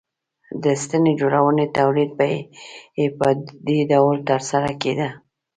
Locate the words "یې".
2.99-3.07